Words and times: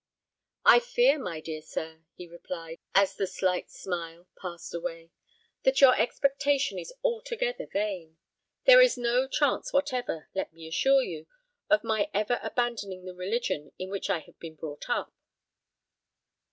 "I 0.65 0.79
fear, 0.79 1.19
my 1.19 1.41
dear 1.41 1.61
sir," 1.61 2.01
he 2.15 2.27
replied, 2.27 2.79
as 2.95 3.13
the 3.13 3.27
slight 3.27 3.69
smile 3.69 4.27
passed 4.41 4.73
away, 4.73 5.11
"that 5.61 5.79
your 5.79 5.95
expectation 5.95 6.79
is 6.79 6.91
altogether 7.03 7.67
vain. 7.67 8.17
There 8.65 8.81
is 8.81 8.97
no 8.97 9.27
chance 9.27 9.71
whatever, 9.71 10.27
let 10.33 10.53
me 10.53 10.67
assure 10.67 11.03
you, 11.03 11.27
of 11.69 11.83
my 11.83 12.09
ever 12.15 12.39
abandoning 12.41 13.05
the 13.05 13.13
religion 13.13 13.73
in 13.77 13.91
which 13.91 14.09
I 14.09 14.17
have 14.21 14.39
been 14.39 14.55
brought 14.55 14.89
up." 14.89 15.13